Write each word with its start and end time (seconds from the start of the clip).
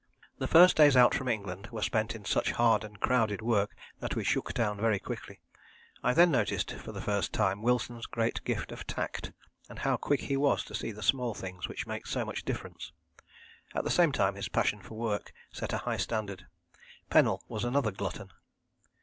The 0.39 0.47
first 0.47 0.75
days 0.77 0.97
out 0.97 1.13
from 1.13 1.27
England 1.27 1.67
were 1.69 1.83
spent 1.83 2.15
in 2.15 2.25
such 2.25 2.53
hard 2.53 2.83
and 2.83 2.99
crowded 2.99 3.39
work 3.43 3.75
that 3.99 4.15
we 4.15 4.23
shook 4.23 4.51
down 4.51 4.81
very 4.81 4.97
quickly. 4.97 5.41
I 6.01 6.15
then 6.15 6.31
noticed 6.31 6.71
for 6.71 6.91
the 6.91 6.99
first 7.03 7.31
time 7.31 7.61
Wilson's 7.61 8.07
great 8.07 8.43
gift 8.43 8.71
of 8.71 8.87
tact, 8.87 9.31
and 9.69 9.77
how 9.77 9.97
quick 9.97 10.21
he 10.21 10.35
was 10.37 10.63
to 10.63 10.73
see 10.73 10.91
the 10.91 11.03
small 11.03 11.35
things 11.35 11.67
which 11.67 11.85
make 11.85 12.07
so 12.07 12.25
much 12.25 12.43
difference. 12.45 12.91
At 13.75 13.83
the 13.83 13.91
same 13.91 14.11
time 14.11 14.33
his 14.33 14.49
passion 14.49 14.81
for 14.81 14.97
work 14.97 15.31
set 15.53 15.71
a 15.71 15.77
high 15.77 15.97
standard. 15.97 16.47
Pennell 17.11 17.43
was 17.47 17.63
another 17.63 17.91
glutton. 17.91 18.31